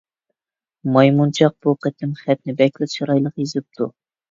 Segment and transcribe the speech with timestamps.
[0.95, 3.93] مايمۇنچاق بۇ قېتىم خەتنى بەكلا چىرايلىق يېزىپتۇ.